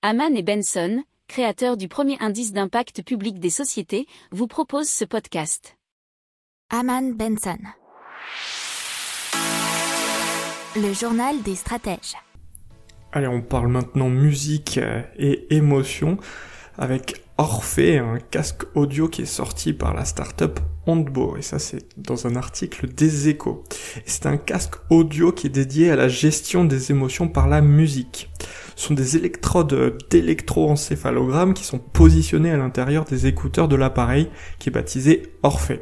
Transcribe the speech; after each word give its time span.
Haman 0.00 0.36
et 0.36 0.44
Benson, 0.44 1.02
créateurs 1.26 1.76
du 1.76 1.88
premier 1.88 2.16
indice 2.20 2.52
d'impact 2.52 3.02
public 3.02 3.40
des 3.40 3.50
sociétés, 3.50 4.06
vous 4.30 4.46
proposent 4.46 4.88
ce 4.88 5.04
podcast. 5.04 5.76
Haman 6.70 7.14
Benson. 7.14 7.58
Le 10.76 10.92
journal 10.92 11.42
des 11.42 11.56
stratèges. 11.56 12.14
Allez, 13.10 13.26
on 13.26 13.42
parle 13.42 13.66
maintenant 13.72 14.08
musique 14.08 14.78
euh, 14.78 15.02
et 15.16 15.52
émotion 15.52 16.18
avec 16.76 17.24
Orphée, 17.36 17.98
un 17.98 18.20
casque 18.20 18.62
audio 18.76 19.08
qui 19.08 19.22
est 19.22 19.26
sorti 19.26 19.72
par 19.72 19.94
la 19.94 20.04
startup 20.04 20.60
Ondbo. 20.86 21.36
Et 21.36 21.42
ça, 21.42 21.58
c'est 21.58 21.98
dans 22.00 22.28
un 22.28 22.36
article 22.36 22.86
des 22.86 23.28
échos. 23.28 23.64
C'est 24.06 24.26
un 24.26 24.36
casque 24.36 24.74
audio 24.90 25.32
qui 25.32 25.48
est 25.48 25.50
dédié 25.50 25.90
à 25.90 25.96
la 25.96 26.06
gestion 26.06 26.64
des 26.64 26.92
émotions 26.92 27.28
par 27.28 27.48
la 27.48 27.60
musique. 27.60 28.27
Sont 28.78 28.94
des 28.94 29.16
électrodes 29.16 29.98
d'électroencéphalogramme 30.08 31.52
qui 31.52 31.64
sont 31.64 31.80
positionnés 31.80 32.52
à 32.52 32.56
l'intérieur 32.56 33.04
des 33.04 33.26
écouteurs 33.26 33.66
de 33.66 33.74
l'appareil 33.74 34.30
qui 34.60 34.68
est 34.68 34.72
baptisé 34.72 35.34
Orphée. 35.42 35.80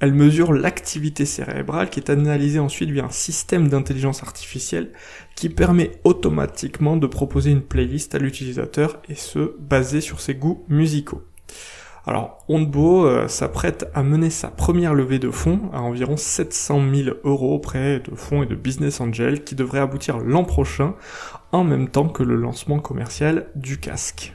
Elle 0.00 0.12
mesure 0.12 0.52
l'activité 0.52 1.24
cérébrale 1.24 1.88
qui 1.88 1.98
est 1.98 2.10
analysée 2.10 2.58
ensuite 2.58 2.90
via 2.90 3.06
un 3.06 3.10
système 3.10 3.68
d'intelligence 3.68 4.22
artificielle 4.22 4.92
qui 5.34 5.48
permet 5.48 5.92
automatiquement 6.04 6.98
de 6.98 7.06
proposer 7.06 7.52
une 7.52 7.62
playlist 7.62 8.14
à 8.14 8.18
l'utilisateur 8.18 9.00
et 9.08 9.14
ce, 9.14 9.56
basé 9.58 10.02
sur 10.02 10.20
ses 10.20 10.34
goûts 10.34 10.66
musicaux. 10.68 11.22
Alors, 12.06 12.38
Ondbo 12.48 13.04
euh, 13.04 13.28
s'apprête 13.28 13.88
à 13.94 14.02
mener 14.02 14.30
sa 14.30 14.48
première 14.48 14.94
levée 14.94 15.18
de 15.18 15.30
fonds 15.30 15.60
à 15.72 15.80
environ 15.82 16.16
700 16.16 16.80
000 16.94 17.16
euros 17.24 17.54
auprès 17.54 18.00
de 18.00 18.14
fonds 18.14 18.42
et 18.42 18.46
de 18.46 18.54
business 18.54 19.00
angels 19.00 19.44
qui 19.44 19.54
devrait 19.54 19.80
aboutir 19.80 20.18
l'an 20.18 20.44
prochain 20.44 20.94
en 21.52 21.64
même 21.64 21.88
temps 21.88 22.08
que 22.08 22.22
le 22.22 22.36
lancement 22.36 22.78
commercial 22.78 23.46
du 23.54 23.78
casque. 23.78 24.34